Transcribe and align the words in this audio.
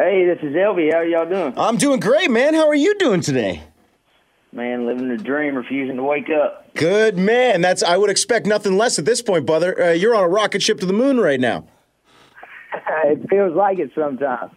Hey, 0.00 0.24
this 0.24 0.38
is 0.38 0.54
Elvie. 0.54 0.90
How 0.90 1.02
y'all 1.02 1.28
doing? 1.28 1.52
I'm 1.58 1.76
doing 1.76 2.00
great, 2.00 2.30
man. 2.30 2.54
How 2.54 2.66
are 2.66 2.74
you 2.74 2.96
doing 2.96 3.20
today? 3.20 3.64
Man, 4.50 4.86
living 4.86 5.08
the 5.08 5.18
dream, 5.18 5.54
refusing 5.54 5.96
to 5.96 6.02
wake 6.02 6.30
up. 6.30 6.74
Good 6.74 7.18
man. 7.18 7.60
That's 7.60 7.82
I 7.82 7.98
would 7.98 8.08
expect 8.08 8.46
nothing 8.46 8.78
less 8.78 8.98
at 8.98 9.04
this 9.04 9.20
point, 9.20 9.44
brother. 9.44 9.78
Uh, 9.78 9.90
you're 9.90 10.14
on 10.14 10.24
a 10.24 10.28
rocket 10.28 10.62
ship 10.62 10.80
to 10.80 10.86
the 10.86 10.94
moon 10.94 11.20
right 11.20 11.38
now. 11.38 11.66
it 13.04 13.28
feels 13.28 13.54
like 13.54 13.78
it 13.78 13.90
sometimes. 13.94 14.52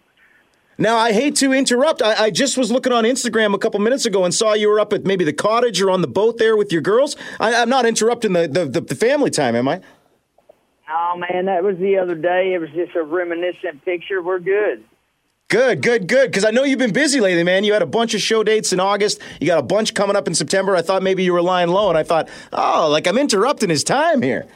Now, 0.77 0.95
I 0.95 1.11
hate 1.11 1.35
to 1.37 1.51
interrupt. 1.51 2.01
I, 2.01 2.23
I, 2.23 2.29
just 2.31 2.57
was 2.57 2.71
looking 2.71 2.93
on 2.93 3.03
Instagram 3.03 3.53
a 3.53 3.57
couple 3.57 3.81
minutes 3.81 4.05
ago 4.05 4.23
and 4.23 4.33
saw 4.33 4.53
you 4.53 4.69
were 4.69 4.79
up 4.79 4.93
at 4.93 5.03
maybe 5.03 5.25
the 5.25 5.33
cottage 5.33 5.81
or 5.81 5.91
on 5.91 5.99
the 5.99 6.07
boat 6.07 6.37
there 6.37 6.55
with 6.55 6.71
your 6.71 6.81
girls. 6.81 7.17
I, 7.41 7.51
am 7.51 7.67
not 7.67 7.85
interrupting 7.85 8.31
the, 8.31 8.47
the, 8.47 8.79
the, 8.79 8.95
family 8.95 9.29
time, 9.29 9.57
am 9.57 9.67
I? 9.67 9.81
Oh, 10.89 11.17
man, 11.17 11.47
that 11.47 11.65
was 11.65 11.77
the 11.79 11.97
other 11.97 12.15
day. 12.15 12.53
It 12.53 12.59
was 12.59 12.69
just 12.69 12.95
a 12.95 13.03
reminiscent 13.03 13.83
picture. 13.83 14.21
We're 14.21 14.39
good. 14.39 14.85
Good, 15.53 15.83
good, 15.83 16.07
good. 16.07 16.31
Because 16.31 16.45
I 16.45 16.49
know 16.49 16.63
you've 16.63 16.79
been 16.79 16.93
busy 16.93 17.19
lately, 17.19 17.43
man. 17.43 17.63
You 17.63 17.73
had 17.73 17.83
a 17.83 17.85
bunch 17.85 18.15
of 18.15 18.21
show 18.21 18.43
dates 18.43 18.73
in 18.73 18.79
August. 18.79 19.21
You 19.39 19.45
got 19.45 19.59
a 19.59 19.61
bunch 19.61 19.93
coming 19.93 20.15
up 20.15 20.27
in 20.27 20.33
September. 20.33 20.75
I 20.75 20.81
thought 20.81 21.03
maybe 21.03 21.23
you 21.23 21.31
were 21.31 21.43
lying 21.43 21.69
low, 21.69 21.89
and 21.89 21.97
I 21.97 22.01
thought, 22.01 22.27
oh, 22.51 22.89
like 22.89 23.05
I'm 23.05 23.19
interrupting 23.19 23.69
his 23.69 23.83
time 23.83 24.23
here. 24.23 24.47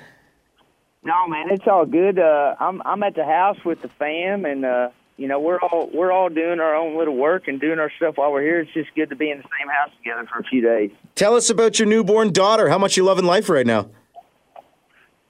No, 1.04 1.28
man, 1.28 1.52
it's 1.52 1.68
all 1.68 1.86
good. 1.86 2.18
Uh, 2.18 2.56
I'm 2.60 2.82
I'm 2.84 3.04
at 3.04 3.14
the 3.14 3.26
house 3.26 3.58
with 3.64 3.80
the 3.84 3.90
fam, 4.00 4.46
and 4.46 4.66
uh, 4.66 4.90
you 5.18 5.28
know 5.28 5.40
we're 5.40 5.60
all 5.60 5.88
we're 5.94 6.12
all 6.12 6.30
doing 6.30 6.60
our 6.60 6.74
own 6.74 6.98
little 6.98 7.16
work 7.16 7.48
and 7.48 7.62
doing 7.62 7.78
our 7.78 7.92
stuff 7.98 8.18
while 8.18 8.32
we're 8.32 8.42
here. 8.42 8.62
It's 8.62 8.74
just 8.74 8.90
good 8.96 9.12
to 9.12 9.16
be 9.16 9.30
in 9.30 9.38
the 9.38 9.44
same 9.44 9.70
house 9.70 9.92
together 10.00 10.28
for 10.34 10.40
a 10.40 10.44
few 10.46 10.64
days. 10.64 10.90
Tell 11.14 11.36
us 11.36 11.52
about 11.52 11.78
your 11.78 11.88
newborn 11.88 12.34
daughter. 12.34 12.70
How 12.70 12.80
much 12.80 12.98
you 12.98 13.04
loving 13.04 13.26
life 13.26 13.50
right 13.50 13.68
now? 13.68 13.92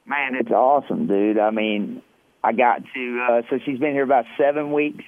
Man, 0.06 0.34
it's 0.34 0.50
awesome, 0.50 1.06
dude. 1.06 1.38
I 1.38 1.50
mean, 1.50 2.00
I 2.42 2.54
got 2.54 2.84
to 2.94 3.26
uh, 3.28 3.42
so 3.50 3.58
she's 3.66 3.78
been 3.78 3.92
here 3.92 4.04
about 4.04 4.24
seven 4.38 4.72
weeks. 4.72 5.04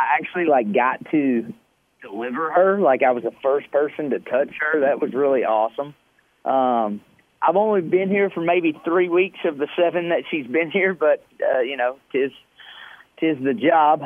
I 0.00 0.18
actually 0.18 0.46
like 0.46 0.72
got 0.72 1.10
to 1.10 1.52
deliver 2.02 2.50
her. 2.50 2.80
Like 2.80 3.02
I 3.02 3.12
was 3.12 3.24
the 3.24 3.32
first 3.42 3.70
person 3.70 4.10
to 4.10 4.18
touch 4.18 4.50
her. 4.60 4.80
That 4.80 5.00
was 5.00 5.12
really 5.12 5.44
awesome. 5.44 5.94
Um, 6.44 7.00
I've 7.42 7.56
only 7.56 7.80
been 7.80 8.08
here 8.08 8.30
for 8.30 8.40
maybe 8.40 8.78
three 8.84 9.08
weeks 9.08 9.38
of 9.44 9.58
the 9.58 9.68
seven 9.76 10.10
that 10.10 10.24
she's 10.30 10.46
been 10.46 10.70
here, 10.70 10.94
but 10.94 11.24
uh, 11.42 11.60
you 11.60 11.76
know, 11.76 11.98
tis 12.12 12.32
tis 13.18 13.36
the 13.42 13.54
job, 13.54 14.02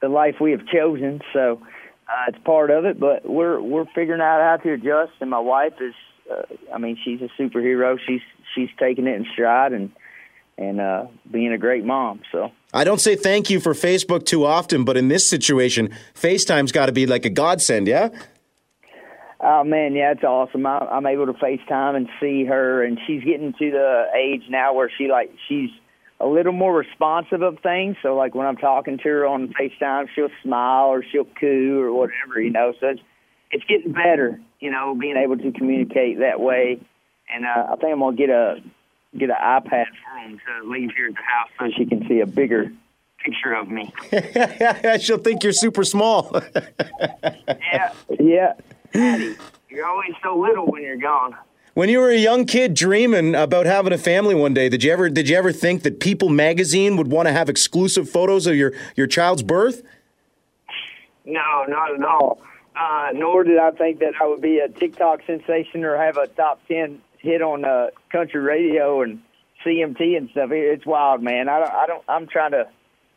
the 0.00 0.08
life 0.08 0.36
we 0.40 0.52
have 0.52 0.66
chosen. 0.66 1.20
So 1.32 1.60
uh, 2.08 2.24
it's 2.28 2.38
part 2.44 2.70
of 2.70 2.84
it. 2.84 2.98
But 2.98 3.28
we're 3.28 3.60
we're 3.60 3.86
figuring 3.94 4.20
out 4.20 4.40
how 4.40 4.62
to 4.62 4.72
adjust. 4.74 5.12
And 5.20 5.30
my 5.30 5.40
wife 5.40 5.74
is, 5.80 5.94
uh, 6.30 6.42
I 6.74 6.78
mean, 6.78 6.98
she's 7.04 7.20
a 7.20 7.28
superhero. 7.40 7.98
She's 8.06 8.22
she's 8.54 8.70
taking 8.78 9.06
it 9.06 9.16
in 9.16 9.26
stride 9.32 9.72
and 9.72 9.90
and 10.58 10.80
uh, 10.80 11.06
being 11.30 11.52
a 11.52 11.58
great 11.58 11.84
mom. 11.84 12.20
So 12.30 12.50
I 12.72 12.84
don't 12.84 13.00
say 13.00 13.16
thank 13.16 13.50
you 13.50 13.60
for 13.60 13.74
Facebook 13.74 14.24
too 14.24 14.44
often, 14.44 14.84
but 14.84 14.96
in 14.96 15.08
this 15.08 15.28
situation, 15.28 15.94
FaceTime's 16.14 16.72
got 16.72 16.86
to 16.86 16.92
be 16.92 17.06
like 17.06 17.24
a 17.24 17.30
godsend. 17.30 17.86
Yeah. 17.86 18.10
Oh 19.40 19.64
man, 19.64 19.94
yeah, 19.94 20.12
it's 20.12 20.22
awesome. 20.22 20.64
I, 20.66 20.78
I'm 20.78 21.06
able 21.06 21.26
to 21.26 21.32
FaceTime 21.32 21.96
and 21.96 22.08
see 22.20 22.44
her, 22.44 22.84
and 22.84 22.98
she's 23.06 23.24
getting 23.24 23.52
to 23.58 23.70
the 23.70 24.04
age 24.16 24.42
now 24.48 24.72
where 24.72 24.90
she 24.96 25.08
like 25.08 25.34
she's 25.48 25.70
a 26.20 26.26
little 26.26 26.52
more 26.52 26.72
responsive 26.72 27.42
of 27.42 27.58
things. 27.60 27.96
So 28.02 28.14
like 28.14 28.34
when 28.36 28.46
I'm 28.46 28.56
talking 28.56 28.98
to 28.98 29.04
her 29.04 29.26
on 29.26 29.52
FaceTime, 29.60 30.06
she'll 30.14 30.28
smile 30.44 30.86
or 30.86 31.02
she'll 31.10 31.26
coo 31.40 31.80
or 31.80 31.92
whatever, 31.92 32.40
you 32.40 32.50
know. 32.50 32.72
So 32.78 32.90
it's 32.90 33.00
it's 33.50 33.64
getting 33.64 33.92
better, 33.92 34.40
you 34.60 34.70
know, 34.70 34.96
being 34.98 35.16
able 35.16 35.36
to 35.36 35.50
communicate 35.50 36.20
that 36.20 36.38
way. 36.38 36.80
And 37.34 37.44
uh, 37.44 37.72
I 37.72 37.76
think 37.76 37.92
I'm 37.92 37.98
gonna 37.98 38.16
get 38.16 38.30
a 38.30 38.56
get 39.16 39.30
an 39.30 39.36
iPad 39.40 39.86
for 39.86 40.18
him 40.18 40.40
to 40.46 40.68
leave 40.68 40.90
here 40.96 41.08
at 41.08 41.14
the 41.14 41.22
house 41.22 41.48
so 41.58 41.68
she 41.76 41.86
can 41.86 42.06
see 42.08 42.20
a 42.20 42.26
bigger 42.26 42.72
picture 43.24 43.52
of 43.52 43.68
me. 43.68 43.92
She'll 45.00 45.18
think 45.18 45.42
you're 45.42 45.52
super 45.52 45.84
small. 45.84 46.30
yeah, 47.22 47.92
yeah. 48.18 48.54
Daddy, 48.92 49.36
you're 49.68 49.86
always 49.86 50.12
so 50.22 50.36
little 50.38 50.66
when 50.66 50.82
you're 50.82 50.96
gone. 50.96 51.36
When 51.74 51.88
you 51.88 52.00
were 52.00 52.10
a 52.10 52.18
young 52.18 52.44
kid 52.44 52.74
dreaming 52.74 53.34
about 53.34 53.64
having 53.64 53.94
a 53.94 53.98
family 53.98 54.34
one 54.34 54.52
day, 54.52 54.68
did 54.68 54.84
you 54.84 54.92
ever 54.92 55.08
did 55.08 55.28
you 55.28 55.36
ever 55.36 55.52
think 55.52 55.82
that 55.84 56.00
People 56.00 56.28
magazine 56.28 56.96
would 56.96 57.10
want 57.10 57.28
to 57.28 57.32
have 57.32 57.48
exclusive 57.48 58.10
photos 58.10 58.46
of 58.46 58.56
your, 58.56 58.74
your 58.94 59.06
child's 59.06 59.42
birth? 59.42 59.82
No, 61.24 61.64
not 61.68 61.94
at 61.94 62.04
all. 62.04 62.42
Uh, 62.76 63.10
nor 63.14 63.44
did 63.44 63.58
I 63.58 63.70
think 63.70 64.00
that 64.00 64.14
I 64.20 64.26
would 64.26 64.42
be 64.42 64.58
a 64.58 64.68
TikTok 64.68 65.20
sensation 65.26 65.84
or 65.84 65.96
have 65.96 66.16
a 66.18 66.26
top 66.26 66.60
ten 66.68 67.00
hit 67.22 67.40
on 67.40 67.64
uh, 67.64 67.86
country 68.10 68.40
radio 68.40 69.02
and 69.02 69.22
CMT 69.64 70.16
and 70.16 70.28
stuff. 70.30 70.50
It's 70.52 70.84
wild, 70.84 71.22
man. 71.22 71.48
I 71.48 71.60
don't, 71.60 71.72
I 71.72 71.86
don't. 71.86 72.04
I'm 72.08 72.26
trying 72.26 72.52
to. 72.52 72.68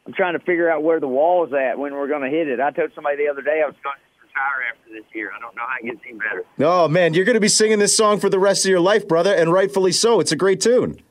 I'm 0.07 0.13
trying 0.13 0.33
to 0.33 0.39
figure 0.39 0.69
out 0.69 0.83
where 0.83 0.99
the 0.99 1.07
wall's 1.07 1.51
at 1.51 1.79
when 1.79 1.93
we're 1.93 2.07
going 2.07 2.21
to 2.21 2.29
hit 2.29 2.47
it. 2.47 2.59
I 2.59 2.69
told 2.69 2.91
somebody 2.93 3.17
the 3.17 3.27
other 3.27 3.41
day 3.41 3.63
I 3.63 3.65
was 3.65 3.75
going 3.83 3.95
to 3.97 4.27
retire 4.27 4.71
after 4.71 4.93
this 4.93 5.03
year. 5.15 5.31
I 5.35 5.39
don't 5.39 5.55
know 5.55 5.63
how 5.67 5.77
it 5.81 5.85
gets 5.85 5.99
any 6.07 6.17
better. 6.19 6.45
Oh 6.59 6.87
man, 6.87 7.15
you're 7.15 7.25
going 7.25 7.33
to 7.33 7.39
be 7.41 7.47
singing 7.47 7.79
this 7.79 7.97
song 7.97 8.19
for 8.19 8.29
the 8.29 8.37
rest 8.37 8.65
of 8.65 8.69
your 8.69 8.79
life, 8.79 9.07
brother, 9.07 9.33
and 9.33 9.51
rightfully 9.51 9.91
so. 9.91 10.19
It's 10.19 10.31
a 10.31 10.35
great 10.35 10.61
tune. 10.61 11.01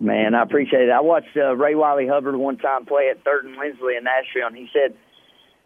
Man, 0.00 0.34
I 0.34 0.42
appreciate 0.42 0.88
it. 0.88 0.90
I 0.90 1.00
watched 1.00 1.36
uh, 1.36 1.54
Ray 1.56 1.76
Wylie 1.76 2.08
Hubbard 2.08 2.34
one 2.34 2.58
time 2.58 2.84
play 2.84 3.10
at 3.10 3.22
Third 3.22 3.44
and 3.44 3.56
Lindsley 3.56 3.96
in 3.96 4.04
Nashville, 4.04 4.48
and 4.48 4.56
he 4.56 4.68
said, 4.72 4.96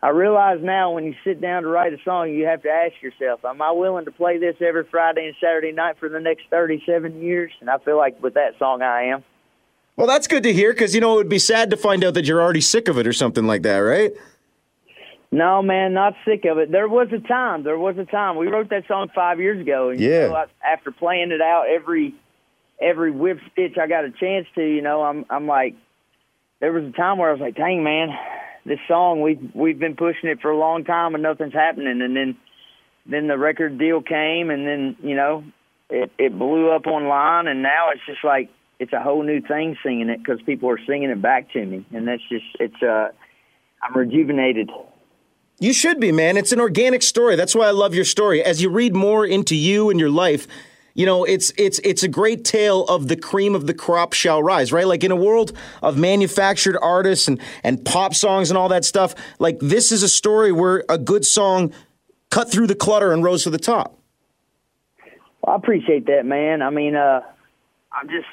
"I 0.03 0.11
realize 0.11 0.59
now 0.63 0.93
when 0.93 1.05
you 1.05 1.15
sit 1.25 1.41
down 1.41 1.63
to 1.63 1.69
write 1.69 1.93
a 1.93 1.99
song, 2.05 2.31
you 2.31 2.47
have 2.47 2.63
to 2.63 2.71
ask 2.71 3.01
yourself, 3.03 3.45
am 3.45 3.61
I 3.63 3.73
willing 3.73 4.05
to 4.05 4.13
play 4.13 4.39
this 4.39 4.57
every 4.61 4.85
Friday 4.85 5.27
and 5.27 5.35
Saturday 5.41 5.73
night 5.73 5.97
for 5.99 6.09
the 6.09 6.21
next 6.21 6.45
37 6.51 7.21
years?" 7.23 7.53
And 7.61 7.69
I 7.69 7.79
feel 7.79 7.97
like 7.97 8.23
with 8.23 8.35
that 8.35 8.59
song, 8.59 8.83
I 8.83 9.05
am. 9.05 9.25
Well, 9.97 10.07
that's 10.07 10.29
good 10.29 10.45
to 10.45 10.53
hear 10.53 10.73
because 10.73 10.95
you 10.95 11.01
know 11.01 11.15
it 11.15 11.17
would 11.17 11.29
be 11.29 11.41
sad 11.41 11.71
to 11.71 11.77
find 11.77 12.05
out 12.05 12.15
that 12.15 12.27
you're 12.27 12.41
already 12.41 12.61
sick 12.61 12.87
of 12.87 12.99
it 12.99 13.07
or 13.07 13.13
something 13.13 13.47
like 13.47 13.63
that, 13.63 13.79
right? 13.79 14.13
No, 15.31 15.61
man, 15.61 15.93
not 15.93 16.15
sick 16.25 16.45
of 16.47 16.59
it. 16.59 16.71
There 16.71 16.89
was 16.89 17.09
a 17.13 17.19
time. 17.19 17.63
There 17.63 17.77
was 17.77 17.99
a 17.99 18.05
time. 18.05 18.37
We 18.37 18.47
wrote 18.47 18.71
that 18.71 18.87
song 18.87 19.11
five 19.15 19.41
years 19.41 19.61
ago. 19.61 19.91
And, 19.91 20.01
yeah. 20.01 20.23
You 20.23 20.29
know, 20.29 20.47
after 20.65 20.91
playing 20.91 21.33
it 21.33 21.43
out 21.43 21.67
every 21.69 22.15
every 22.81 23.11
whip 23.11 23.39
stitch 23.53 23.77
I 23.77 23.89
got 23.89 24.05
a 24.05 24.11
chance 24.11 24.47
to, 24.55 24.63
you 24.63 24.81
know, 24.81 25.03
I'm 25.03 25.27
I'm 25.29 25.47
like, 25.47 25.75
there 26.61 26.73
was 26.73 26.85
a 26.85 26.93
time 26.93 27.19
where 27.19 27.29
I 27.29 27.33
was 27.33 27.41
like, 27.41 27.57
dang, 27.57 27.83
man, 27.83 28.11
this 28.69 28.79
song 28.87 29.23
we've 29.23 29.51
we've 29.55 29.79
been 29.79 29.97
pushing 29.97 30.29
it 30.29 30.41
for 30.41 30.51
a 30.51 30.59
long 30.59 30.85
time 30.85 31.15
and 31.15 31.23
nothing's 31.23 31.55
happening. 31.55 32.03
And 32.03 32.15
then 32.15 32.37
then 33.09 33.27
the 33.27 33.39
record 33.39 33.79
deal 33.79 34.03
came, 34.03 34.51
and 34.51 34.67
then 34.67 34.97
you 35.03 35.17
know, 35.17 35.45
it 35.91 36.13
it 36.19 36.39
blew 36.39 36.71
up 36.71 36.87
online, 36.87 37.49
and 37.49 37.63
now 37.63 37.87
it's 37.91 38.05
just 38.07 38.23
like 38.23 38.51
it's 38.79 38.93
a 38.93 39.01
whole 39.01 39.23
new 39.23 39.41
thing 39.41 39.77
singing 39.83 40.09
it 40.11 40.19
because 40.19 40.41
people 40.43 40.69
are 40.71 40.79
singing 40.87 41.11
it 41.11 41.21
back 41.21 41.51
to 41.53 41.65
me, 41.65 41.85
and 41.93 42.07
that's 42.07 42.23
just 42.29 42.45
it's 42.61 42.83
uh, 42.83 43.09
I'm 43.83 43.97
rejuvenated. 43.97 44.71
You 45.61 45.73
should 45.73 45.99
be, 45.99 46.13
man. 46.13 46.37
It's 46.37 46.53
an 46.53 46.61
organic 46.61 47.03
story. 47.03 47.35
That's 47.35 47.55
why 47.55 47.67
I 47.67 47.73
love 47.73 47.95
your 47.95 48.05
story. 48.05 48.45
As 48.45 48.63
you 48.63 48.69
read 48.69 48.95
more 48.95 49.27
into 49.27 49.57
you 49.57 49.91
and 49.91 49.99
your 49.99 50.11
life, 50.11 50.47
you 50.99 51.07
know, 51.07 51.23
it's 51.23 51.53
it's 51.57 51.79
it's 51.85 52.03
a 52.03 52.09
great 52.09 52.45
tale 52.45 52.85
of 52.87 53.07
the 53.07 53.15
cream 53.15 53.55
of 53.55 53.69
the 53.69 53.73
crop 53.73 54.15
shall 54.15 54.43
rise, 54.43 54.73
right? 54.73 54.85
Like 54.85 55.05
in 55.05 55.13
a 55.13 55.17
world 55.17 55.57
of 55.81 55.97
manufactured 55.97 56.77
artists 56.77 57.29
and 57.29 57.41
and 57.63 57.85
pop 57.85 58.15
songs 58.15 58.51
and 58.51 58.59
all 58.59 58.69
that 58.71 58.85
stuff, 58.85 59.15
like 59.39 59.61
this 59.61 59.93
is 59.93 60.03
a 60.03 60.09
story 60.09 60.51
where 60.51 60.85
a 60.89 60.99
good 60.99 61.25
song 61.25 61.73
cut 62.31 62.51
through 62.51 62.67
the 62.67 62.75
clutter 62.75 63.13
and 63.13 63.23
rose 63.23 63.45
to 63.45 63.51
the 63.51 63.61
top. 63.61 63.97
Well, 65.41 65.55
I 65.55 65.57
appreciate 65.57 66.07
that, 66.07 66.27
man. 66.27 66.63
I 66.63 66.71
mean, 66.71 66.97
uh, 66.97 67.21
I'm 67.93 68.09
just 68.09 68.27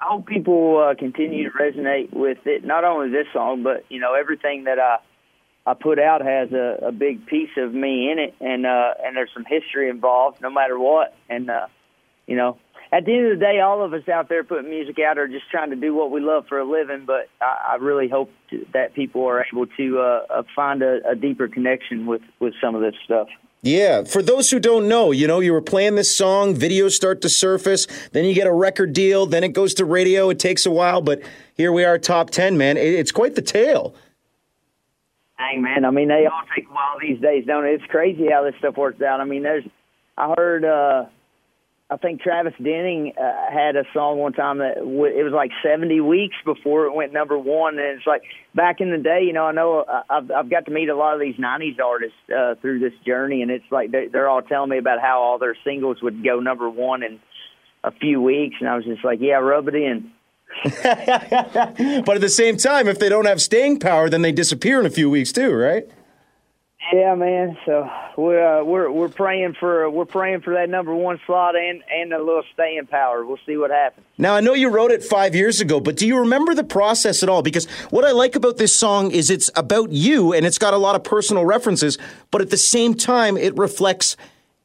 I 0.00 0.06
hope 0.06 0.26
people 0.26 0.84
uh, 0.84 0.96
continue 0.96 1.48
to 1.48 1.56
resonate 1.56 2.12
with 2.12 2.38
it. 2.44 2.64
Not 2.64 2.82
only 2.82 3.10
this 3.10 3.28
song, 3.32 3.62
but 3.62 3.84
you 3.88 4.00
know 4.00 4.14
everything 4.14 4.64
that 4.64 4.80
I 4.80 4.96
I 5.64 5.74
put 5.74 6.00
out 6.00 6.22
has 6.22 6.50
a, 6.50 6.86
a 6.88 6.90
big 6.90 7.26
piece 7.26 7.56
of 7.56 7.72
me 7.72 8.10
in 8.10 8.18
it, 8.18 8.34
and 8.40 8.66
uh, 8.66 8.94
and 9.00 9.16
there's 9.16 9.30
some 9.32 9.44
history 9.44 9.88
involved, 9.88 10.40
no 10.40 10.50
matter 10.50 10.76
what. 10.76 11.14
And 11.28 11.48
uh, 11.48 11.68
you 12.30 12.36
know, 12.36 12.56
at 12.92 13.04
the 13.04 13.12
end 13.12 13.32
of 13.32 13.38
the 13.38 13.44
day, 13.44 13.60
all 13.60 13.84
of 13.84 13.92
us 13.92 14.08
out 14.08 14.28
there 14.28 14.44
putting 14.44 14.70
music 14.70 14.98
out 14.98 15.18
are 15.18 15.28
just 15.28 15.50
trying 15.50 15.70
to 15.70 15.76
do 15.76 15.94
what 15.94 16.10
we 16.10 16.20
love 16.20 16.46
for 16.48 16.60
a 16.60 16.64
living. 16.64 17.04
But 17.04 17.28
I, 17.40 17.72
I 17.72 17.74
really 17.76 18.08
hope 18.08 18.30
to, 18.50 18.64
that 18.72 18.94
people 18.94 19.26
are 19.26 19.44
able 19.52 19.66
to 19.66 19.98
uh, 19.98 20.20
uh, 20.30 20.42
find 20.54 20.82
a, 20.82 21.00
a 21.08 21.16
deeper 21.16 21.48
connection 21.48 22.06
with 22.06 22.22
with 22.38 22.54
some 22.60 22.74
of 22.74 22.82
this 22.82 22.94
stuff. 23.04 23.28
Yeah, 23.62 24.04
for 24.04 24.22
those 24.22 24.50
who 24.50 24.58
don't 24.58 24.88
know, 24.88 25.10
you 25.10 25.26
know, 25.26 25.40
you 25.40 25.52
were 25.52 25.60
playing 25.60 25.96
this 25.96 26.16
song, 26.16 26.54
videos 26.54 26.92
start 26.92 27.20
to 27.22 27.28
surface, 27.28 27.86
then 28.12 28.24
you 28.24 28.32
get 28.32 28.46
a 28.46 28.52
record 28.52 28.94
deal, 28.94 29.26
then 29.26 29.44
it 29.44 29.48
goes 29.48 29.74
to 29.74 29.84
radio. 29.84 30.30
It 30.30 30.38
takes 30.38 30.64
a 30.64 30.70
while, 30.70 31.02
but 31.02 31.20
here 31.58 31.70
we 31.70 31.84
are, 31.84 31.98
top 31.98 32.30
10, 32.30 32.56
man. 32.56 32.78
It's 32.78 33.12
quite 33.12 33.34
the 33.34 33.42
tale. 33.42 33.94
Dang, 35.36 35.60
man. 35.60 35.84
I 35.84 35.90
mean, 35.90 36.08
they 36.08 36.24
all 36.24 36.40
take 36.56 36.64
a 36.70 36.72
while 36.72 36.98
these 37.02 37.20
days, 37.20 37.44
don't 37.46 37.66
it? 37.66 37.74
It's 37.74 37.84
crazy 37.90 38.28
how 38.32 38.44
this 38.44 38.54
stuff 38.60 38.78
works 38.78 39.02
out. 39.02 39.20
I 39.20 39.24
mean, 39.24 39.42
there's, 39.42 39.64
I 40.16 40.32
heard, 40.38 40.64
uh, 40.64 41.04
I 41.92 41.96
think 41.96 42.22
Travis 42.22 42.54
Denning 42.62 43.12
uh, 43.20 43.52
had 43.52 43.74
a 43.74 43.82
song 43.92 44.18
one 44.18 44.32
time 44.32 44.58
that 44.58 44.76
w- 44.76 45.06
it 45.06 45.24
was 45.24 45.32
like 45.32 45.50
70 45.60 46.00
weeks 46.00 46.36
before 46.44 46.86
it 46.86 46.94
went 46.94 47.12
number 47.12 47.36
one. 47.36 47.78
And 47.78 47.98
it's 47.98 48.06
like 48.06 48.22
back 48.54 48.80
in 48.80 48.92
the 48.92 48.98
day, 48.98 49.22
you 49.24 49.32
know, 49.32 49.46
I 49.46 49.52
know 49.52 49.80
uh, 49.80 50.02
I've, 50.08 50.30
I've 50.30 50.50
got 50.50 50.66
to 50.66 50.70
meet 50.70 50.88
a 50.88 50.96
lot 50.96 51.14
of 51.14 51.20
these 51.20 51.34
90s 51.34 51.80
artists 51.80 52.16
uh, 52.34 52.54
through 52.60 52.78
this 52.78 52.92
journey. 53.04 53.42
And 53.42 53.50
it's 53.50 53.64
like 53.72 53.90
they, 53.90 54.06
they're 54.06 54.28
all 54.28 54.42
telling 54.42 54.70
me 54.70 54.78
about 54.78 55.00
how 55.00 55.20
all 55.20 55.38
their 55.38 55.56
singles 55.64 56.00
would 56.00 56.22
go 56.22 56.38
number 56.38 56.70
one 56.70 57.02
in 57.02 57.18
a 57.82 57.90
few 57.90 58.22
weeks. 58.22 58.56
And 58.60 58.68
I 58.68 58.76
was 58.76 58.84
just 58.84 59.04
like, 59.04 59.18
yeah, 59.20 59.34
rub 59.34 59.66
it 59.66 59.74
in 59.74 60.12
but 60.64 60.74
at 62.16 62.20
the 62.20 62.28
same 62.28 62.56
time, 62.56 62.88
if 62.88 62.98
they 62.98 63.08
don't 63.08 63.26
have 63.26 63.40
staying 63.40 63.78
power, 63.78 64.10
then 64.10 64.22
they 64.22 64.32
disappear 64.32 64.80
in 64.80 64.86
a 64.86 64.90
few 64.90 65.08
weeks 65.08 65.32
too, 65.32 65.54
right? 65.54 65.88
Yeah, 66.92 67.14
man. 67.14 67.56
So 67.66 67.88
we're 68.16 68.60
uh, 68.60 68.64
we're 68.64 68.90
we're 68.90 69.08
praying 69.08 69.54
for 69.60 69.88
we're 69.90 70.04
praying 70.04 70.40
for 70.40 70.54
that 70.54 70.68
number 70.68 70.94
one 70.94 71.20
slot 71.24 71.54
and 71.54 71.82
and 71.88 72.12
a 72.12 72.18
little 72.18 72.42
staying 72.52 72.86
power. 72.86 73.24
We'll 73.24 73.38
see 73.46 73.56
what 73.56 73.70
happens. 73.70 74.06
Now 74.18 74.34
I 74.34 74.40
know 74.40 74.54
you 74.54 74.70
wrote 74.70 74.90
it 74.90 75.04
five 75.04 75.34
years 75.34 75.60
ago, 75.60 75.78
but 75.78 75.96
do 75.96 76.06
you 76.06 76.18
remember 76.18 76.52
the 76.52 76.64
process 76.64 77.22
at 77.22 77.28
all? 77.28 77.42
Because 77.42 77.66
what 77.90 78.04
I 78.04 78.10
like 78.10 78.34
about 78.34 78.56
this 78.56 78.74
song 78.74 79.12
is 79.12 79.30
it's 79.30 79.50
about 79.54 79.92
you 79.92 80.32
and 80.32 80.44
it's 80.44 80.58
got 80.58 80.74
a 80.74 80.78
lot 80.78 80.96
of 80.96 81.04
personal 81.04 81.44
references, 81.44 81.96
but 82.32 82.40
at 82.40 82.50
the 82.50 82.56
same 82.56 82.94
time 82.94 83.36
it 83.36 83.56
reflects 83.56 84.16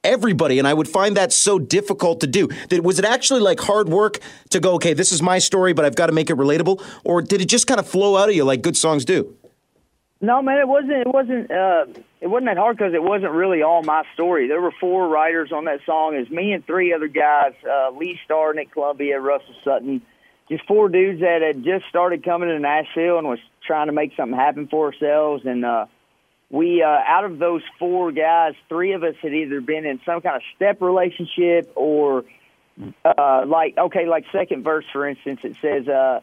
everybody 0.04 0.60
and 0.60 0.68
i 0.68 0.74
would 0.74 0.88
find 0.88 1.18
that 1.18 1.34
so 1.34 1.58
difficult 1.58 2.20
to 2.20 2.28
do 2.28 2.48
that 2.70 2.84
was 2.84 3.00
it 3.00 3.06
actually 3.06 3.40
like 3.40 3.60
hard 3.60 3.90
work 3.90 4.20
to 4.52 4.60
go 4.60 4.74
okay 4.74 4.94
this 4.94 5.12
is 5.12 5.20
my 5.20 5.40
story 5.40 5.74
but 5.74 5.84
i've 5.84 5.96
got 5.96 6.06
to 6.06 6.12
make 6.12 6.30
it 6.30 6.36
relatable 6.36 6.80
or 7.04 7.24
did 7.24 7.42
it 7.42 7.46
just 7.46 7.66
kind 7.66 7.80
of 7.80 7.88
flow 7.88 8.16
out 8.16 8.30
of 8.30 8.36
you 8.36 8.44
like 8.44 8.62
good 8.62 8.78
songs 8.78 9.04
do 9.04 9.36
no, 10.26 10.42
man, 10.42 10.60
it 10.60 10.68
wasn't. 10.68 10.92
It 10.94 11.08
wasn't. 11.08 11.52
Uh, 11.52 11.86
it 12.20 12.28
wasn't 12.28 12.48
that 12.48 12.58
hard 12.58 12.78
because 12.78 12.94
it 12.94 13.04
wasn't 13.04 13.32
really 13.32 13.62
all 13.62 13.84
my 13.84 14.04
story. 14.14 14.48
There 14.48 14.62
were 14.62 14.74
four 14.80 15.08
writers 15.08 15.52
on 15.52 15.66
that 15.66 15.80
song. 15.86 16.16
It's 16.16 16.30
me 16.30 16.54
and 16.54 16.66
three 16.66 16.94
other 16.94 17.08
guys: 17.08 17.54
uh, 17.70 17.92
Lee 17.92 18.20
Starr, 18.26 18.54
Nick 18.54 18.72
Columbia, 18.72 19.20
Russell 19.20 19.56
Sutton. 19.64 20.02
Just 20.50 20.66
four 20.68 20.90
dudes 20.90 21.22
that 21.22 21.42
had 21.42 21.64
just 21.64 21.86
started 21.90 22.24
coming 22.24 22.50
to 22.50 22.60
Nashville 22.60 23.18
and 23.18 23.28
was 23.28 23.40
trying 23.66 23.88
to 23.88 23.94
make 23.94 24.12
something 24.16 24.38
happen 24.38 24.68
for 24.68 24.88
ourselves. 24.88 25.44
And 25.46 25.66
uh, 25.66 25.88
we, 26.52 26.84
uh, 26.84 26.88
out 26.88 27.26
of 27.26 27.40
those 27.40 27.64
four 27.80 28.12
guys, 28.12 28.54
three 28.70 28.94
of 28.94 29.04
us 29.04 29.16
had 29.22 29.34
either 29.34 29.60
been 29.60 29.86
in 29.86 30.00
some 30.06 30.22
kind 30.22 30.36
of 30.36 30.44
step 30.56 30.84
relationship 30.84 31.72
or, 31.76 32.26
uh, 33.04 33.44
like, 33.48 33.76
okay, 33.76 34.06
like 34.06 34.26
second 34.32 34.64
verse, 34.64 34.86
for 34.94 35.08
instance, 35.08 35.40
it 35.44 35.58
says. 35.62 35.88
Uh, 35.88 36.20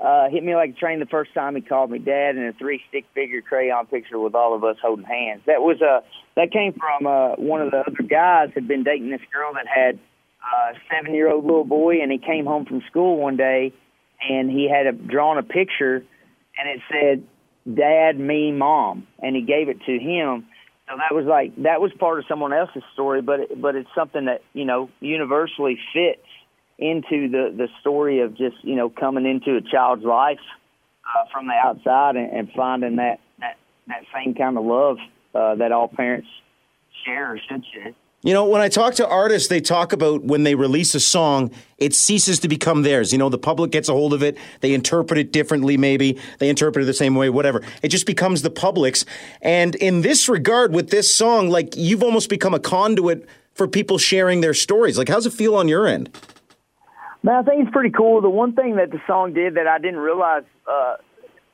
uh, 0.00 0.30
hit 0.30 0.42
me 0.42 0.54
like 0.54 0.70
a 0.70 0.72
train 0.72 0.98
the 0.98 1.06
first 1.06 1.34
time 1.34 1.54
he 1.54 1.60
called 1.60 1.90
me 1.90 1.98
dad 1.98 2.36
and 2.36 2.46
a 2.46 2.52
three 2.54 2.80
stick 2.88 3.04
figure 3.14 3.42
crayon 3.42 3.86
picture 3.86 4.18
with 4.18 4.34
all 4.34 4.54
of 4.54 4.64
us 4.64 4.76
holding 4.80 5.04
hands. 5.04 5.42
That 5.46 5.60
was 5.60 5.80
uh 5.82 6.00
that 6.36 6.50
came 6.52 6.72
from 6.72 7.06
uh 7.06 7.36
one 7.36 7.60
of 7.60 7.70
the 7.70 7.78
other 7.78 8.02
guys 8.08 8.48
had 8.54 8.66
been 8.66 8.82
dating 8.82 9.10
this 9.10 9.20
girl 9.32 9.52
that 9.54 9.66
had 9.66 9.98
uh, 10.42 10.72
a 10.72 10.80
seven 10.90 11.14
year 11.14 11.30
old 11.30 11.44
little 11.44 11.64
boy 11.64 12.00
and 12.00 12.10
he 12.10 12.18
came 12.18 12.46
home 12.46 12.64
from 12.64 12.82
school 12.88 13.18
one 13.18 13.36
day 13.36 13.74
and 14.26 14.50
he 14.50 14.68
had 14.70 14.86
a, 14.86 14.92
drawn 14.92 15.36
a 15.36 15.42
picture 15.42 15.96
and 16.58 16.68
it 16.68 16.80
said 16.90 17.74
dad 17.74 18.18
me 18.18 18.52
mom 18.52 19.06
and 19.22 19.36
he 19.36 19.42
gave 19.42 19.68
it 19.68 19.82
to 19.84 19.92
him 19.98 20.46
so 20.88 20.96
that 20.96 21.14
was 21.14 21.26
like 21.26 21.54
that 21.62 21.82
was 21.82 21.92
part 22.00 22.18
of 22.18 22.24
someone 22.26 22.54
else's 22.54 22.82
story 22.94 23.20
but 23.20 23.40
it, 23.40 23.60
but 23.60 23.76
it's 23.76 23.90
something 23.94 24.24
that 24.24 24.40
you 24.54 24.64
know 24.64 24.88
universally 25.00 25.78
fits 25.92 26.26
into 26.80 27.28
the 27.28 27.54
the 27.56 27.68
story 27.80 28.20
of 28.20 28.36
just 28.36 28.56
you 28.62 28.74
know 28.74 28.88
coming 28.88 29.26
into 29.26 29.56
a 29.56 29.60
child's 29.60 30.04
life 30.04 30.38
uh, 31.04 31.24
from 31.32 31.46
the 31.46 31.54
outside 31.54 32.16
and, 32.16 32.32
and 32.32 32.50
finding 32.56 32.96
that 32.96 33.20
that 33.38 33.56
that 33.86 34.02
same 34.14 34.34
kind 34.34 34.56
of 34.56 34.64
love 34.64 34.96
uh, 35.34 35.54
that 35.56 35.72
all 35.72 35.88
parents 35.88 36.28
share 37.04 37.32
or 37.32 37.38
should 37.48 37.64
share. 37.72 37.92
You 38.22 38.34
know, 38.34 38.44
when 38.44 38.60
I 38.60 38.68
talk 38.68 38.96
to 38.96 39.08
artists, 39.08 39.48
they 39.48 39.62
talk 39.62 39.94
about 39.94 40.24
when 40.24 40.42
they 40.42 40.54
release 40.54 40.94
a 40.94 41.00
song, 41.00 41.50
it 41.78 41.94
ceases 41.94 42.38
to 42.40 42.48
become 42.48 42.82
theirs. 42.82 43.12
You 43.12 43.18
know, 43.18 43.30
the 43.30 43.38
public 43.38 43.70
gets 43.70 43.88
a 43.88 43.92
hold 43.92 44.12
of 44.12 44.22
it, 44.22 44.36
they 44.60 44.74
interpret 44.74 45.18
it 45.18 45.32
differently, 45.32 45.78
maybe, 45.78 46.18
they 46.38 46.50
interpret 46.50 46.82
it 46.82 46.86
the 46.86 46.92
same 46.92 47.14
way, 47.14 47.30
whatever. 47.30 47.62
It 47.82 47.88
just 47.88 48.04
becomes 48.04 48.42
the 48.42 48.50
public's. 48.50 49.06
And 49.40 49.74
in 49.74 50.02
this 50.02 50.28
regard, 50.28 50.74
with 50.74 50.90
this 50.90 51.14
song, 51.14 51.48
like 51.48 51.78
you've 51.78 52.02
almost 52.02 52.28
become 52.28 52.52
a 52.52 52.60
conduit 52.60 53.26
for 53.54 53.66
people 53.66 53.96
sharing 53.96 54.42
their 54.42 54.54
stories. 54.54 54.98
Like, 54.98 55.08
how's 55.08 55.24
it 55.24 55.32
feel 55.32 55.54
on 55.54 55.66
your 55.68 55.86
end? 55.86 56.10
Man, 57.22 57.34
I 57.34 57.42
think 57.42 57.62
it's 57.62 57.72
pretty 57.72 57.90
cool. 57.90 58.20
The 58.22 58.30
one 58.30 58.54
thing 58.54 58.76
that 58.76 58.90
the 58.90 59.00
song 59.06 59.34
did 59.34 59.54
that 59.54 59.66
I 59.66 59.78
didn't 59.78 60.00
realize 60.00 60.44
uh, 60.66 60.96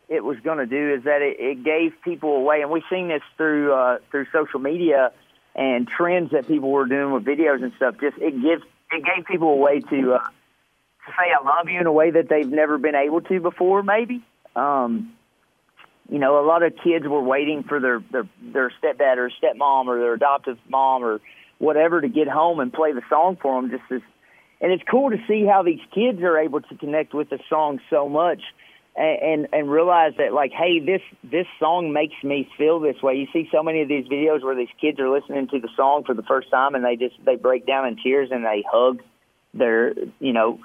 it 0.08 0.22
was 0.22 0.38
going 0.40 0.58
to 0.58 0.66
do 0.66 0.94
is 0.94 1.04
that 1.04 1.22
it, 1.22 1.40
it 1.40 1.64
gave 1.64 1.92
people 2.04 2.36
away, 2.36 2.62
and 2.62 2.70
we've 2.70 2.84
seen 2.88 3.08
this 3.08 3.22
through 3.36 3.72
uh, 3.72 3.98
through 4.10 4.26
social 4.32 4.60
media 4.60 5.12
and 5.56 5.88
trends 5.88 6.30
that 6.30 6.46
people 6.46 6.70
were 6.70 6.86
doing 6.86 7.12
with 7.12 7.24
videos 7.24 7.62
and 7.62 7.72
stuff. 7.76 7.96
Just 8.00 8.16
it 8.18 8.40
gives 8.40 8.62
it 8.92 9.04
gave 9.04 9.26
people 9.26 9.48
a 9.48 9.56
way 9.56 9.80
to 9.80 10.14
uh, 10.14 10.18
to 10.18 11.08
say 11.08 11.32
I 11.34 11.44
love 11.44 11.68
you 11.68 11.80
in 11.80 11.86
a 11.86 11.92
way 11.92 12.12
that 12.12 12.28
they've 12.28 12.48
never 12.48 12.78
been 12.78 12.94
able 12.94 13.20
to 13.22 13.40
before. 13.40 13.82
Maybe, 13.82 14.22
um, 14.54 15.12
you 16.08 16.20
know, 16.20 16.38
a 16.38 16.46
lot 16.46 16.62
of 16.62 16.74
kids 16.84 17.08
were 17.08 17.22
waiting 17.22 17.64
for 17.64 17.80
their 17.80 18.00
their 18.12 18.28
their 18.40 18.72
stepdad 18.80 19.16
or 19.16 19.30
stepmom 19.30 19.86
or 19.86 19.98
their 19.98 20.14
adoptive 20.14 20.58
mom 20.68 21.02
or 21.02 21.20
whatever 21.58 22.00
to 22.00 22.08
get 22.08 22.28
home 22.28 22.60
and 22.60 22.72
play 22.72 22.92
the 22.92 23.02
song 23.08 23.36
for 23.40 23.60
them, 23.60 23.70
just 23.70 23.82
as 23.90 24.02
and 24.60 24.72
it's 24.72 24.82
cool 24.90 25.10
to 25.10 25.18
see 25.28 25.44
how 25.44 25.62
these 25.62 25.80
kids 25.94 26.22
are 26.22 26.38
able 26.38 26.60
to 26.60 26.74
connect 26.76 27.14
with 27.14 27.30
the 27.30 27.38
song 27.48 27.80
so 27.90 28.08
much 28.08 28.40
and, 28.96 29.48
and 29.52 29.70
realize 29.70 30.12
that 30.16 30.32
like 30.32 30.52
hey 30.52 30.80
this 30.80 31.02
this 31.22 31.46
song 31.60 31.92
makes 31.92 32.14
me 32.24 32.48
feel 32.56 32.80
this 32.80 33.00
way. 33.02 33.14
You 33.14 33.26
see 33.32 33.48
so 33.52 33.62
many 33.62 33.82
of 33.82 33.88
these 33.88 34.06
videos 34.06 34.42
where 34.42 34.56
these 34.56 34.72
kids 34.80 34.98
are 34.98 35.10
listening 35.10 35.48
to 35.48 35.60
the 35.60 35.68
song 35.76 36.04
for 36.04 36.14
the 36.14 36.22
first 36.22 36.50
time 36.50 36.74
and 36.74 36.84
they 36.84 36.96
just 36.96 37.14
they 37.24 37.36
break 37.36 37.66
down 37.66 37.86
in 37.86 37.96
tears 38.02 38.30
and 38.32 38.44
they 38.44 38.64
hug 38.70 39.02
their 39.52 39.92
you 40.18 40.32
know 40.32 40.60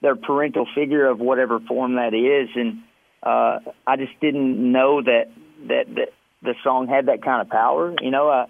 their 0.00 0.16
parental 0.16 0.66
figure 0.74 1.06
of 1.06 1.20
whatever 1.20 1.60
form 1.60 1.96
that 1.96 2.14
is. 2.14 2.48
And 2.56 2.82
uh 3.22 3.58
I 3.86 3.96
just 3.96 4.18
didn't 4.20 4.72
know 4.72 5.02
that 5.02 5.30
that 5.68 5.94
that 5.94 6.08
the 6.42 6.54
song 6.64 6.88
had 6.88 7.06
that 7.06 7.22
kind 7.22 7.42
of 7.42 7.48
power 7.50 7.94
you 8.00 8.10
know 8.10 8.28
uh 8.30 8.46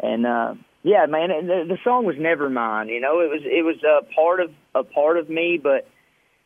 and 0.00 0.26
uh 0.26 0.54
yeah, 0.84 1.06
man, 1.06 1.30
the, 1.46 1.64
the 1.66 1.78
song 1.82 2.04
was 2.04 2.16
never 2.18 2.50
mine. 2.50 2.88
You 2.88 3.00
know, 3.00 3.20
it 3.20 3.30
was 3.30 3.40
it 3.42 3.64
was 3.64 3.76
a 3.82 4.04
part 4.14 4.40
of 4.40 4.50
a 4.74 4.84
part 4.84 5.16
of 5.16 5.30
me, 5.30 5.58
but 5.60 5.88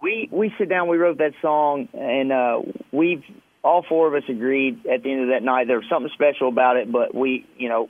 we 0.01 0.29
we 0.31 0.55
sit 0.57 0.69
down, 0.69 0.87
we 0.89 0.97
wrote 0.97 1.19
that 1.19 1.33
song, 1.43 1.89
and 1.93 2.33
uh, 2.33 2.63
we've 2.93 3.25
all 3.65 3.85
four 3.87 4.07
of 4.07 4.15
us 4.15 4.29
agreed 4.31 4.87
at 4.87 5.03
the 5.03 5.11
end 5.11 5.23
of 5.23 5.29
that 5.31 5.43
night 5.43 5.67
there 5.67 5.79
was 5.79 5.89
something 5.91 6.11
special 6.15 6.49
about 6.49 6.77
it. 6.77 6.91
But 6.91 7.13
we, 7.17 7.47
you 7.57 7.69
know, 7.69 7.89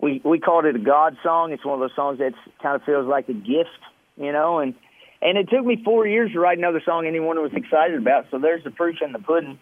we 0.00 0.20
we 0.24 0.40
called 0.40 0.64
it 0.64 0.74
a 0.74 0.80
God 0.80 1.16
song. 1.22 1.52
It's 1.52 1.64
one 1.64 1.74
of 1.74 1.80
those 1.80 1.94
songs 1.94 2.18
that 2.18 2.32
kind 2.60 2.74
of 2.74 2.82
feels 2.82 3.06
like 3.06 3.28
a 3.28 3.32
gift, 3.32 3.78
you 4.16 4.32
know, 4.32 4.58
and 4.58 4.74
and 5.22 5.38
it 5.38 5.48
took 5.48 5.64
me 5.64 5.80
four 5.84 6.08
years 6.08 6.32
to 6.32 6.40
write 6.40 6.58
another 6.58 6.82
song 6.84 7.06
anyone 7.06 7.40
was 7.40 7.52
excited 7.54 7.96
about. 7.96 8.26
So 8.32 8.40
there's 8.40 8.64
the 8.64 8.72
proof 8.72 8.96
in 9.00 9.12
the 9.12 9.20
pudding. 9.20 9.60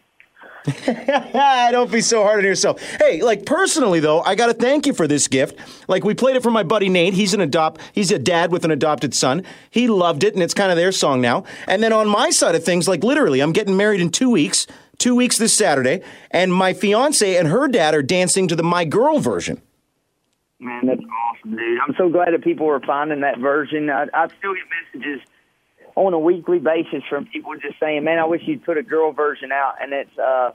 Don't 1.71 1.91
be 1.91 2.01
so 2.01 2.23
hard 2.23 2.41
on 2.41 2.45
yourself. 2.45 2.83
Hey, 2.99 3.23
like 3.23 3.47
personally 3.47 4.01
though, 4.01 4.21
I 4.21 4.35
got 4.35 4.47
to 4.47 4.55
thank 4.55 4.87
you 4.87 4.93
for 4.93 5.07
this 5.07 5.29
gift. 5.29 5.59
Like 5.89 6.05
we 6.05 6.15
played 6.15 6.37
it 6.37 6.43
for 6.43 6.51
my 6.51 6.63
buddy 6.63 6.89
Nate. 6.89 7.15
He's 7.15 7.35
an 7.35 7.41
adopt. 7.41 7.81
He's 7.93 8.11
a 8.11 8.19
dad 8.19 8.53
with 8.53 8.65
an 8.65 8.71
adopted 8.71 9.15
son. 9.15 9.45
He 9.71 9.89
loved 9.89 10.25
it, 10.25 10.35
and 10.35 10.43
it's 10.43 10.55
kind 10.55 10.71
of 10.71 10.77
their 10.77 10.93
song 10.93 11.21
now. 11.21 11.45
And 11.67 11.83
then 11.83 11.93
on 11.93 12.09
my 12.09 12.31
side 12.31 12.55
of 12.55 12.65
things, 12.65 12.89
like 12.89 13.03
literally, 13.03 13.41
I'm 13.41 13.53
getting 13.53 13.77
married 13.77 14.01
in 14.01 14.11
two 14.11 14.31
weeks. 14.31 14.67
Two 14.99 15.15
weeks 15.15 15.39
this 15.39 15.55
Saturday, 15.55 16.03
and 16.33 16.53
my 16.53 16.73
fiance 16.73 17.37
and 17.37 17.47
her 17.47 17.69
dad 17.69 17.95
are 17.95 18.03
dancing 18.03 18.49
to 18.49 18.57
the 18.57 18.65
My 18.65 18.85
Girl 18.85 19.21
version. 19.21 19.63
Man, 20.59 20.87
that's 20.87 21.01
awesome, 21.01 21.57
dude. 21.57 21.79
I'm 21.87 21.95
so 21.97 22.09
glad 22.09 22.33
that 22.33 22.43
people 22.43 22.69
are 22.69 22.81
finding 22.81 23.21
that 23.21 23.39
version. 23.39 23.91
I, 23.91 24.07
I 24.13 24.27
still 24.39 24.55
get 24.55 24.65
messages 24.93 25.21
on 26.07 26.15
a 26.15 26.19
weekly 26.19 26.59
basis 26.59 27.03
from 27.09 27.27
people 27.27 27.55
just 27.57 27.79
saying, 27.81 28.05
"Man, 28.05 28.19
I 28.19 28.25
wish 28.25 28.43
you'd 28.47 28.65
put 28.65 28.79
a 28.79 28.83
girl 28.83 29.13
version 29.13 29.53
out." 29.53 29.75
And 29.81 29.93
it's 29.93 30.19
uh, 30.19 30.53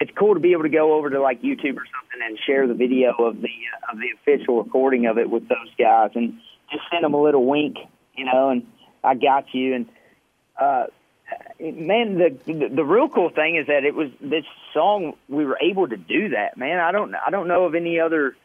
it's 0.00 0.10
cool 0.16 0.34
to 0.34 0.40
be 0.40 0.52
able 0.52 0.62
to 0.62 0.68
go 0.68 0.94
over 0.94 1.10
to 1.10 1.20
like 1.20 1.42
YouTube 1.42 1.76
or 1.76 1.86
something 1.86 2.20
and 2.24 2.38
share 2.46 2.66
the 2.66 2.74
video 2.74 3.10
of 3.18 3.40
the 3.40 3.48
uh, 3.48 3.92
of 3.92 3.98
the 3.98 4.08
official 4.14 4.62
recording 4.62 5.06
of 5.06 5.18
it 5.18 5.30
with 5.30 5.48
those 5.48 5.70
guys, 5.78 6.10
and 6.14 6.38
just 6.70 6.84
send 6.90 7.04
them 7.04 7.14
a 7.14 7.22
little 7.22 7.44
wink, 7.44 7.76
you 8.14 8.24
know, 8.24 8.50
and 8.50 8.66
I 9.02 9.14
got 9.14 9.46
you. 9.52 9.74
And 9.74 9.86
uh, 10.60 10.86
man, 11.60 12.18
the, 12.18 12.36
the 12.46 12.68
the 12.68 12.84
real 12.84 13.08
cool 13.08 13.30
thing 13.30 13.56
is 13.56 13.66
that 13.68 13.84
it 13.84 13.94
was 13.94 14.10
this 14.20 14.44
song 14.74 15.14
we 15.28 15.44
were 15.44 15.58
able 15.60 15.88
to 15.88 15.96
do 15.96 16.30
that. 16.30 16.56
Man, 16.56 16.78
I 16.78 16.92
don't 16.92 17.14
I 17.14 17.30
don't 17.30 17.48
know 17.48 17.64
of 17.64 17.74
any 17.74 18.00
other 18.00 18.36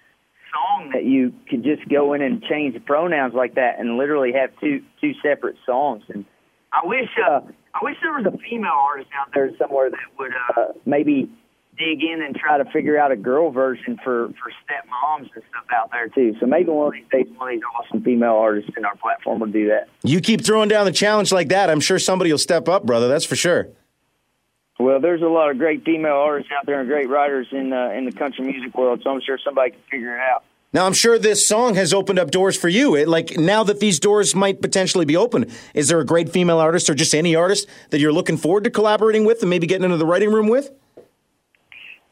song 0.53 0.91
that 0.93 1.03
you 1.03 1.33
could 1.49 1.63
just 1.63 1.87
go 1.89 2.13
in 2.13 2.21
and 2.21 2.43
change 2.43 2.73
the 2.73 2.79
pronouns 2.79 3.33
like 3.33 3.55
that 3.55 3.79
and 3.79 3.97
literally 3.97 4.33
have 4.33 4.51
two 4.59 4.83
two 5.01 5.13
separate 5.21 5.57
songs 5.65 6.03
and 6.09 6.25
I 6.71 6.85
wish 6.85 7.09
uh, 7.25 7.41
I 7.73 7.79
wish 7.81 7.95
there 8.01 8.13
was 8.13 8.25
a 8.25 8.37
female 8.37 8.71
artist 8.71 9.09
out 9.19 9.33
there 9.33 9.49
somewhere 9.57 9.89
that 9.89 9.99
would 10.19 10.31
uh, 10.55 10.73
maybe 10.85 11.29
dig 11.77 12.03
in 12.03 12.21
and 12.21 12.35
try 12.35 12.57
to 12.57 12.65
figure 12.71 12.97
out 12.97 13.11
a 13.11 13.15
girl 13.15 13.51
version 13.51 13.97
for 14.03 14.29
for 14.29 14.51
stepmoms 14.65 15.29
and 15.33 15.43
stuff 15.49 15.65
out 15.73 15.91
there 15.91 16.07
too. 16.09 16.35
So 16.39 16.45
maybe 16.45 16.69
one 16.69 16.87
of 16.87 16.93
these 16.93 17.05
days, 17.11 17.27
one 17.37 17.49
of 17.49 17.55
these 17.55 17.63
awesome 17.77 18.03
female 18.03 18.35
artists 18.35 18.71
in 18.75 18.85
our 18.85 18.95
platform 18.95 19.39
will 19.39 19.47
do 19.47 19.67
that. 19.67 19.87
You 20.03 20.21
keep 20.21 20.43
throwing 20.43 20.69
down 20.69 20.85
the 20.85 20.91
challenge 20.91 21.31
like 21.31 21.49
that, 21.49 21.69
I'm 21.69 21.79
sure 21.79 21.99
somebody 21.99 22.31
will 22.31 22.37
step 22.37 22.67
up, 22.67 22.85
brother. 22.85 23.07
That's 23.07 23.25
for 23.25 23.35
sure. 23.35 23.69
Well, 24.79 24.99
there's 24.99 25.23
a 25.23 25.27
lot 25.27 25.49
of 25.49 25.57
great 25.57 25.83
female 25.83 26.17
artists 26.17 26.51
out 26.57 26.67
there 26.67 26.79
and 26.79 26.87
great 26.87 27.09
writers 27.09 27.47
in 27.51 27.73
uh, 27.73 27.91
in 27.91 28.05
the 28.05 28.11
country 28.11 28.45
music 28.45 28.77
world, 28.77 29.01
so 29.03 29.11
I'm 29.11 29.21
sure 29.21 29.39
somebody 29.43 29.71
can 29.71 29.81
figure 29.89 30.15
it 30.15 30.21
out. 30.21 30.43
Now, 30.73 30.85
I'm 30.85 30.93
sure 30.93 31.17
this 31.17 31.47
song 31.47 31.75
has 31.75 31.93
opened 31.93 32.19
up 32.19 32.29
doors 32.29 32.57
for 32.57 32.67
you. 32.67 32.95
It, 32.95 33.07
like 33.07 33.37
now 33.37 33.63
that 33.63 33.79
these 33.79 33.99
doors 33.99 34.35
might 34.35 34.61
potentially 34.61 35.05
be 35.05 35.15
open, 35.15 35.49
is 35.73 35.87
there 35.87 35.99
a 35.99 36.05
great 36.05 36.29
female 36.29 36.59
artist 36.59 36.89
or 36.89 36.93
just 36.93 37.15
any 37.15 37.35
artist 37.35 37.67
that 37.91 37.99
you're 37.99 38.11
looking 38.11 38.35
forward 38.35 38.65
to 38.65 38.69
collaborating 38.69 39.25
with 39.25 39.41
and 39.41 39.49
maybe 39.49 39.65
getting 39.65 39.85
into 39.85 39.97
the 39.97 40.05
writing 40.05 40.31
room 40.31 40.49
with? 40.49 40.71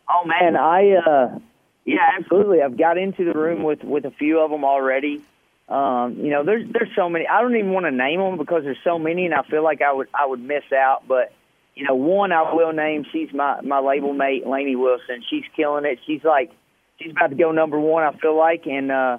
Oh 0.09 0.25
man, 0.25 0.55
I 0.55 0.91
uh, 0.91 1.39
yeah, 1.83 2.11
absolutely. 2.17 2.61
I've 2.61 2.77
got 2.77 2.97
into 2.97 3.25
the 3.25 3.37
room 3.37 3.63
with 3.63 3.83
with 3.83 4.05
a 4.05 4.11
few 4.11 4.39
of 4.39 4.51
them 4.51 4.63
already. 4.63 5.21
Um, 5.67 6.17
you 6.17 6.29
know, 6.29 6.43
there's 6.43 6.65
there's 6.71 6.95
so 6.95 7.09
many. 7.09 7.27
I 7.27 7.41
don't 7.41 7.55
even 7.55 7.71
want 7.71 7.85
to 7.87 7.91
name 7.91 8.19
them 8.19 8.37
because 8.37 8.63
there's 8.63 8.77
so 8.83 8.99
many, 8.99 9.25
and 9.25 9.33
I 9.33 9.43
feel 9.43 9.63
like 9.63 9.81
I 9.81 9.91
would 9.91 10.07
I 10.13 10.25
would 10.25 10.39
miss 10.39 10.63
out. 10.71 11.07
But 11.07 11.33
you 11.73 11.85
know, 11.85 11.95
one 11.95 12.31
I 12.31 12.53
will 12.53 12.71
name. 12.71 13.05
She's 13.11 13.33
my 13.33 13.61
my 13.61 13.79
label 13.79 14.13
mate, 14.13 14.47
Lainey 14.47 14.75
Wilson. 14.75 15.23
She's 15.29 15.43
killing 15.55 15.85
it. 15.85 15.99
She's 16.05 16.23
like 16.23 16.51
she's 16.99 17.11
about 17.11 17.29
to 17.29 17.35
go 17.35 17.51
number 17.51 17.79
one. 17.79 18.03
I 18.03 18.17
feel 18.17 18.37
like, 18.37 18.65
and 18.65 18.91
uh, 18.91 19.17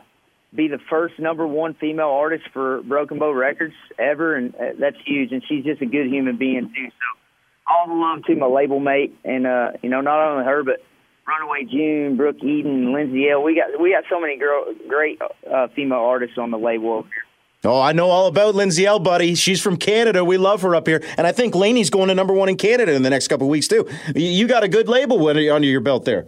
be 0.54 0.68
the 0.68 0.78
first 0.90 1.18
number 1.18 1.47
one 1.47 1.75
female 1.75 2.09
artist 2.09 2.45
for 2.52 2.83
Broken 2.83 3.18
Bow 3.18 3.33
Records 3.33 3.75
ever, 3.99 4.35
and 4.35 4.54
uh, 4.54 4.73
that's 4.78 4.97
huge. 5.04 5.33
And 5.33 5.42
she's 5.49 5.64
just 5.64 5.83
a 5.83 5.87
good 5.87 6.06
human 6.06 6.37
being 6.37 6.73
too. 6.75 6.88
So 6.88 7.21
all 7.66 7.88
the 7.88 7.95
love 7.95 8.25
to 8.25 8.37
my 8.37 8.47
label 8.47 8.80
mate, 8.80 9.16
and 9.25 9.47
uh, 9.47 9.73
you 9.83 9.90
know, 9.90 10.00
not 10.00 10.21
only 10.21 10.45
her, 10.45 10.62
but 10.62 10.83
Runaway 11.26 11.64
June, 11.64 12.16
Brooke 12.16 12.42
Eden, 12.42 12.92
Lindsay 12.92 13.28
Ell. 13.28 13.42
We 13.42 13.56
got 13.56 13.80
we 13.80 13.90
got 13.92 14.04
so 14.09 14.21
many 14.21 14.38
girl, 14.38 14.73
great 14.88 15.21
uh, 15.21 15.68
female 15.75 15.99
artists 15.99 16.38
on 16.38 16.50
the 16.50 16.59
label 16.59 17.02
here. 17.02 17.25
Oh, 17.64 17.80
I 17.80 17.92
know 17.92 18.11
all 18.11 18.28
about 18.28 18.54
Lindsay 18.54 18.87
Ell, 18.87 19.00
buddy. 19.00 19.35
She's 19.35 19.61
from 19.61 19.76
Canada. 19.76 20.25
We 20.25 20.38
love 20.38 20.62
her 20.62 20.76
up 20.76 20.87
here, 20.87 21.02
and 21.16 21.26
I 21.26 21.33
think 21.33 21.54
Lainey's 21.54 21.90
going 21.90 22.09
to 22.09 22.14
number 22.14 22.33
one 22.33 22.49
in 22.49 22.56
Canada 22.56 22.92
in 22.92 23.02
the 23.02 23.11
next 23.11 23.26
couple 23.26 23.49
of 23.49 23.50
weeks 23.50 23.66
too. 23.66 23.88
You 24.14 24.47
got 24.47 24.62
a 24.62 24.68
good 24.68 24.88
label 24.88 25.26
under 25.26 25.66
your 25.66 25.80
belt 25.80 26.04
there. 26.04 26.26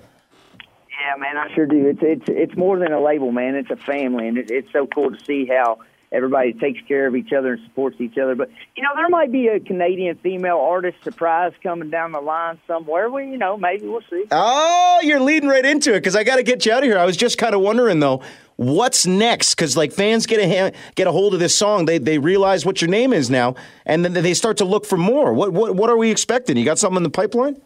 Yeah, 1.09 1.17
man, 1.17 1.39
I 1.39 1.55
sure 1.55 1.65
do. 1.65 1.87
It's 1.87 2.01
it's 2.03 2.25
it's 2.29 2.57
more 2.57 2.79
than 2.79 2.93
a 2.93 3.01
label, 3.01 3.33
man. 3.33 3.55
It's 3.55 3.71
a 3.71 3.77
family, 3.77 4.29
and 4.29 4.37
it, 4.37 4.51
it's 4.51 4.71
so 4.73 4.87
cool 4.87 5.11
to 5.11 5.25
see 5.25 5.47
how 5.47 5.79
everybody 6.13 6.53
takes 6.53 6.81
care 6.87 7.07
of 7.07 7.17
each 7.17 7.33
other 7.33 7.55
and 7.55 7.63
supports 7.65 7.99
each 7.99 8.19
other. 8.19 8.35
But 8.35 8.51
you 8.77 8.83
know, 8.83 8.91
there 8.95 9.09
might 9.09 9.33
be 9.33 9.47
a 9.49 9.59
Canadian 9.59 10.17
female 10.17 10.59
artist 10.59 11.03
surprise 11.03 11.55
coming 11.63 11.89
down 11.89 12.13
the 12.13 12.21
line 12.21 12.59
somewhere. 12.67 13.09
We, 13.11 13.31
you 13.31 13.39
know, 13.39 13.57
maybe 13.57 13.87
we'll 13.87 14.03
see. 14.11 14.25
Oh, 14.31 15.01
you're 15.03 15.21
leading 15.21 15.49
right 15.49 15.65
into 15.65 15.95
it 15.95 16.01
because 16.01 16.15
I 16.15 16.25
got 16.25 16.37
to 16.37 16.43
get 16.43 16.67
you 16.67 16.73
out 16.73 16.81
of 16.81 16.85
here. 16.85 16.99
I 16.99 17.07
was 17.07 17.17
just 17.17 17.39
kind 17.39 17.55
of 17.55 17.63
wondering 17.63 18.01
though, 18.01 18.21
what's 18.57 19.07
next? 19.07 19.55
Because 19.55 19.79
like 19.79 19.93
fans 19.93 20.27
get 20.27 20.41
a 20.41 20.75
get 20.95 21.07
a 21.07 21.13
hold 21.13 21.33
of 21.33 21.41
this 21.41 21.57
song, 21.57 21.87
they 21.87 21.97
they 21.97 22.19
realize 22.19 22.67
what 22.67 22.83
your 22.83 22.91
name 22.91 23.15
is 23.15 23.31
now, 23.31 23.55
and 23.87 24.05
then 24.05 24.13
they 24.13 24.35
start 24.35 24.59
to 24.59 24.67
look 24.67 24.85
for 24.85 24.99
more. 24.99 25.33
What 25.33 25.55
what 25.55 25.75
what 25.75 25.89
are 25.89 25.97
we 25.97 26.11
expecting? 26.11 26.59
You 26.59 26.67
got 26.67 26.79
something 26.79 26.99
in 26.99 27.03
the 27.03 27.09
pipeline? 27.09 27.59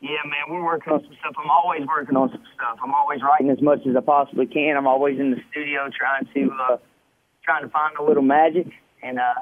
Yeah, 0.00 0.24
man, 0.24 0.48
we're 0.48 0.64
working 0.64 0.92
on 0.94 1.02
some 1.02 1.16
stuff. 1.20 1.34
I'm 1.36 1.50
always 1.50 1.86
working 1.86 2.16
on 2.16 2.30
some 2.30 2.42
stuff. 2.54 2.78
I'm 2.82 2.94
always 2.94 3.20
writing 3.22 3.50
as 3.50 3.60
much 3.60 3.80
as 3.86 3.94
I 3.94 4.00
possibly 4.00 4.46
can. 4.46 4.76
I'm 4.76 4.86
always 4.86 5.20
in 5.20 5.30
the 5.30 5.36
studio 5.50 5.88
trying 5.92 6.26
to 6.32 6.54
uh, 6.56 6.76
trying 7.44 7.64
to 7.64 7.68
find 7.68 7.96
a 7.98 8.02
little 8.02 8.22
magic. 8.22 8.66
And, 9.02 9.18
uh, 9.18 9.34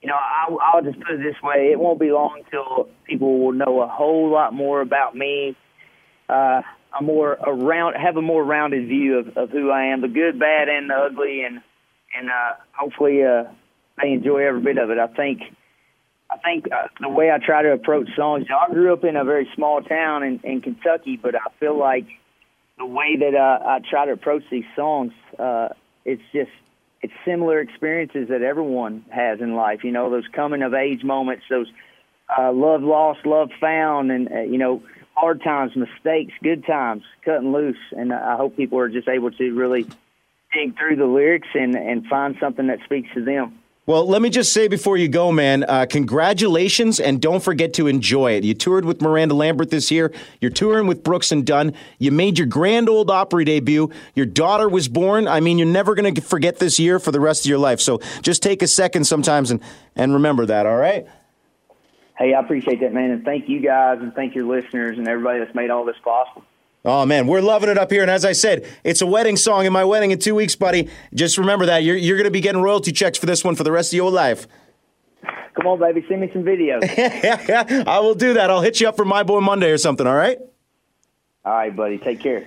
you 0.00 0.08
know, 0.08 0.16
I, 0.16 0.48
I'll 0.72 0.82
just 0.82 0.98
put 1.00 1.14
it 1.14 1.18
this 1.18 1.40
way: 1.42 1.70
it 1.72 1.78
won't 1.78 2.00
be 2.00 2.10
long 2.10 2.42
until 2.44 2.88
people 3.04 3.38
will 3.38 3.52
know 3.52 3.82
a 3.82 3.88
whole 3.88 4.30
lot 4.30 4.54
more 4.54 4.80
about 4.80 5.14
me. 5.14 5.56
Uh, 6.28 6.62
a 6.98 7.02
more 7.02 7.32
around, 7.32 7.94
have 7.94 8.16
a 8.16 8.22
more 8.22 8.42
rounded 8.42 8.88
view 8.88 9.18
of, 9.18 9.36
of 9.36 9.50
who 9.50 9.70
I 9.70 9.92
am, 9.92 10.00
the 10.00 10.08
good, 10.08 10.38
bad, 10.38 10.68
and 10.68 10.88
the 10.88 10.94
ugly, 10.94 11.42
and 11.42 11.60
and 12.16 12.30
uh, 12.30 12.54
hopefully 12.72 13.22
uh, 13.22 13.44
they 14.02 14.12
enjoy 14.12 14.46
every 14.46 14.62
bit 14.62 14.78
of 14.78 14.90
it. 14.90 14.98
I 14.98 15.06
think, 15.08 15.42
I 16.30 16.36
think 16.38 16.66
uh, 16.70 16.88
the 17.00 17.08
way 17.08 17.30
I 17.30 17.38
try 17.38 17.62
to 17.62 17.72
approach 17.72 18.08
songs. 18.14 18.46
I 18.50 18.72
grew 18.72 18.92
up 18.92 19.04
in 19.04 19.16
a 19.16 19.24
very 19.24 19.48
small 19.54 19.80
town 19.82 20.22
in, 20.22 20.40
in 20.44 20.60
Kentucky, 20.60 21.16
but 21.16 21.34
I 21.34 21.50
feel 21.58 21.78
like 21.78 22.06
the 22.76 22.86
way 22.86 23.16
that 23.16 23.34
uh, 23.34 23.66
I 23.66 23.80
try 23.88 24.06
to 24.06 24.12
approach 24.12 24.42
these 24.50 24.66
songs, 24.76 25.12
uh, 25.38 25.70
it's 26.04 26.22
just 26.32 26.50
it's 27.00 27.12
similar 27.24 27.60
experiences 27.60 28.28
that 28.28 28.42
everyone 28.42 29.04
has 29.10 29.40
in 29.40 29.54
life. 29.54 29.84
You 29.84 29.92
know, 29.92 30.10
those 30.10 30.26
coming 30.32 30.62
of 30.62 30.74
age 30.74 31.02
moments, 31.02 31.44
those 31.48 31.68
uh, 32.36 32.52
love 32.52 32.82
lost, 32.82 33.24
love 33.24 33.50
found, 33.58 34.10
and 34.10 34.30
uh, 34.30 34.40
you 34.40 34.58
know, 34.58 34.82
hard 35.14 35.42
times, 35.42 35.72
mistakes, 35.76 36.34
good 36.42 36.66
times, 36.66 37.04
cutting 37.24 37.52
loose. 37.52 37.78
And 37.92 38.12
I 38.12 38.36
hope 38.36 38.56
people 38.56 38.78
are 38.80 38.90
just 38.90 39.08
able 39.08 39.30
to 39.30 39.54
really 39.54 39.86
dig 40.52 40.76
through 40.76 40.96
the 40.96 41.06
lyrics 41.06 41.48
and 41.54 41.74
and 41.74 42.06
find 42.06 42.36
something 42.38 42.66
that 42.66 42.80
speaks 42.84 43.08
to 43.14 43.24
them. 43.24 43.58
Well, 43.88 44.06
let 44.06 44.20
me 44.20 44.28
just 44.28 44.52
say 44.52 44.68
before 44.68 44.98
you 44.98 45.08
go, 45.08 45.32
man, 45.32 45.64
uh, 45.66 45.86
congratulations 45.88 47.00
and 47.00 47.22
don't 47.22 47.42
forget 47.42 47.72
to 47.72 47.86
enjoy 47.86 48.32
it. 48.32 48.44
You 48.44 48.52
toured 48.52 48.84
with 48.84 49.00
Miranda 49.00 49.34
Lambert 49.34 49.70
this 49.70 49.90
year. 49.90 50.12
You're 50.42 50.50
touring 50.50 50.86
with 50.86 51.02
Brooks 51.02 51.32
and 51.32 51.46
Dunn. 51.46 51.72
You 51.98 52.12
made 52.12 52.36
your 52.36 52.46
Grand 52.46 52.90
old 52.90 53.10
Opry 53.10 53.46
debut. 53.46 53.90
Your 54.14 54.26
daughter 54.26 54.68
was 54.68 54.88
born. 54.88 55.26
I 55.26 55.40
mean, 55.40 55.56
you're 55.56 55.66
never 55.66 55.94
going 55.94 56.14
to 56.14 56.20
forget 56.20 56.58
this 56.58 56.78
year 56.78 56.98
for 56.98 57.12
the 57.12 57.18
rest 57.18 57.46
of 57.46 57.48
your 57.48 57.56
life. 57.56 57.80
So 57.80 57.98
just 58.20 58.42
take 58.42 58.60
a 58.60 58.66
second 58.66 59.04
sometimes 59.04 59.50
and, 59.50 59.62
and 59.96 60.12
remember 60.12 60.44
that, 60.44 60.66
all 60.66 60.76
right? 60.76 61.06
Hey, 62.18 62.34
I 62.34 62.40
appreciate 62.40 62.80
that, 62.80 62.92
man. 62.92 63.10
And 63.10 63.24
thank 63.24 63.48
you 63.48 63.60
guys 63.60 64.00
and 64.02 64.12
thank 64.12 64.34
your 64.34 64.44
listeners 64.44 64.98
and 64.98 65.08
everybody 65.08 65.38
that's 65.38 65.54
made 65.54 65.70
all 65.70 65.86
this 65.86 65.96
possible. 66.04 66.44
Oh 66.84 67.04
man, 67.04 67.26
we're 67.26 67.40
loving 67.40 67.68
it 67.68 67.76
up 67.78 67.90
here. 67.90 68.02
And 68.02 68.10
as 68.10 68.24
I 68.24 68.32
said, 68.32 68.66
it's 68.84 69.02
a 69.02 69.06
wedding 69.06 69.36
song 69.36 69.66
in 69.66 69.72
my 69.72 69.84
wedding 69.84 70.10
in 70.10 70.18
two 70.18 70.34
weeks, 70.34 70.54
buddy. 70.54 70.88
Just 71.12 71.36
remember 71.36 71.66
that 71.66 71.82
you're 71.82 71.96
you're 71.96 72.16
going 72.16 72.24
to 72.24 72.30
be 72.30 72.40
getting 72.40 72.62
royalty 72.62 72.92
checks 72.92 73.18
for 73.18 73.26
this 73.26 73.44
one 73.44 73.56
for 73.56 73.64
the 73.64 73.72
rest 73.72 73.92
of 73.92 73.96
your 73.96 74.10
life. 74.10 74.46
Come 75.54 75.66
on, 75.66 75.80
baby, 75.80 76.04
send 76.08 76.20
me 76.20 76.30
some 76.32 76.44
videos. 76.44 76.82
I 77.88 77.98
will 77.98 78.14
do 78.14 78.34
that. 78.34 78.48
I'll 78.48 78.60
hit 78.60 78.80
you 78.80 78.88
up 78.88 78.96
for 78.96 79.04
my 79.04 79.24
boy 79.24 79.40
Monday 79.40 79.70
or 79.70 79.78
something. 79.78 80.06
All 80.06 80.14
right. 80.14 80.38
All 81.44 81.52
right, 81.52 81.74
buddy. 81.74 81.98
Take 81.98 82.20
care. 82.20 82.46